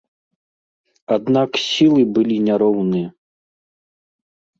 [1.15, 3.07] Аднак сілы былі няроўныя.